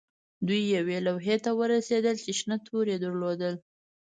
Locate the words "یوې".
0.75-0.97